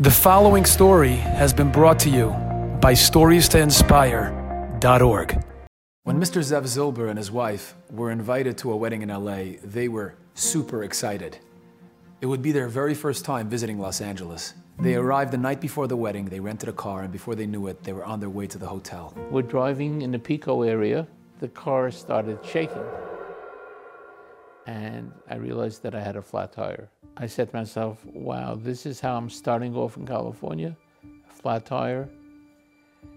[0.00, 2.28] The following story has been brought to you
[2.80, 5.44] by StoriesToInspire.org.
[6.04, 6.40] When Mr.
[6.40, 10.84] Zev Zilber and his wife were invited to a wedding in LA, they were super
[10.84, 11.38] excited.
[12.20, 14.54] It would be their very first time visiting Los Angeles.
[14.78, 17.66] They arrived the night before the wedding, they rented a car, and before they knew
[17.66, 19.12] it, they were on their way to the hotel.
[19.32, 21.08] We're driving in the Pico area.
[21.40, 22.84] The car started shaking.
[24.68, 26.90] And I realized that I had a flat tire.
[27.16, 31.64] I said to myself, wow, this is how I'm starting off in California, a flat
[31.64, 32.06] tire.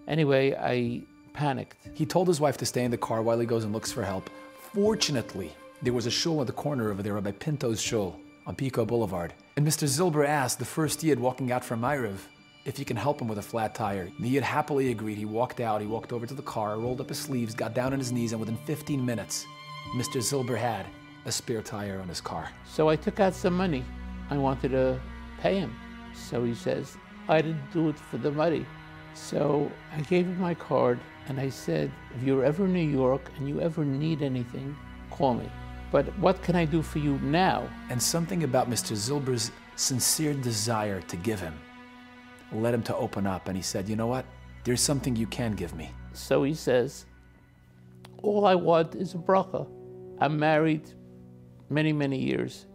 [0.08, 1.02] Anyway, I
[1.34, 1.90] panicked.
[1.94, 4.02] He told his wife to stay in the car while he goes and looks for
[4.02, 4.30] help.
[4.74, 8.86] Fortunately, there was a shul at the corner over there, by Pinto's shul on Pico
[8.86, 9.34] Boulevard.
[9.58, 9.90] And Mr.
[9.90, 12.20] Zilber asked the first Yid walking out from Ma'ariv
[12.64, 14.10] if he can help him with a flat tire.
[14.22, 15.18] The Yid happily agreed.
[15.18, 17.92] He walked out, he walked over to the car, rolled up his sleeves, got down
[17.92, 19.46] on his knees, and within 15 minutes,
[19.98, 20.22] Mr.
[20.22, 20.86] Zilber had
[21.26, 22.50] a spare tire on his car.
[22.66, 23.84] So I took out some money.
[24.30, 25.00] I wanted to
[25.40, 25.76] pay him.
[26.14, 28.66] So he says, I didn't do it for the money.
[29.14, 33.30] So I gave him my card and I said, if you're ever in New York
[33.38, 34.76] and you ever need anything,
[35.10, 35.50] call me.
[35.92, 37.70] But what can I do for you now?
[37.90, 38.96] And something about Mr.
[38.96, 41.54] Zilber's sincere desire to give him
[42.52, 43.48] led him to open up.
[43.48, 44.26] And he said, You know what?
[44.64, 45.92] There's something you can give me.
[46.14, 47.06] So he says,
[48.22, 49.68] All I want is a bracha.
[50.20, 50.92] I'm married
[51.72, 52.68] many, many years,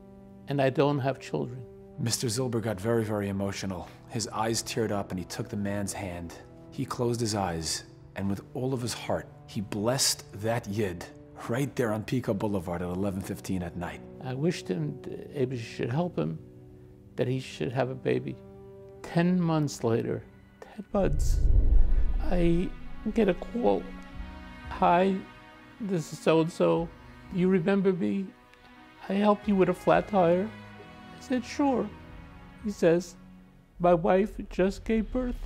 [0.48, 1.62] and I don't have children.
[2.02, 2.28] Mr.
[2.28, 3.88] Zilber got very, very emotional.
[4.08, 6.34] His eyes teared up and he took the man's hand.
[6.70, 7.84] He closed his eyes
[8.16, 11.04] and with all of his heart, he blessed that Yid
[11.48, 14.00] right there on Pico Boulevard at 11:15 at night.
[14.24, 14.98] I wished him
[15.34, 16.38] Abel should help him,
[17.16, 18.34] that he should have a baby.
[19.02, 20.24] Ten months later,
[20.60, 21.40] ten months,
[22.30, 22.70] I
[23.14, 23.82] get a call.
[24.70, 25.14] Hi,
[25.80, 26.88] this is so and so.
[27.34, 28.26] You remember me?
[29.08, 30.48] I helped you with a flat tire.
[31.16, 31.88] I said, sure.
[32.64, 33.14] He says,
[33.78, 35.36] my wife just gave birth.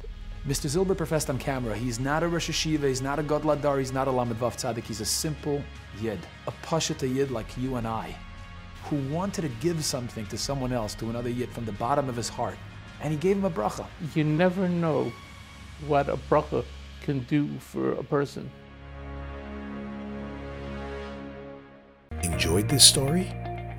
[0.46, 0.66] Mr.
[0.70, 3.92] Zilber professed on camera he's not a Rosh Yeshiva, he's not a Gadol Hador, he's
[3.92, 5.62] not a Lamed Vav Tzaddik, he's a simple
[6.00, 8.16] Yid, a Pashata Yid like you and I,
[8.84, 12.16] who wanted to give something to someone else, to another Yid from the bottom of
[12.16, 12.56] his heart.
[13.02, 13.86] And he gave him a bracha.
[14.14, 15.12] You never know
[15.86, 16.64] what a bracha
[17.02, 18.50] can do for a person.
[22.22, 23.30] Enjoyed this story?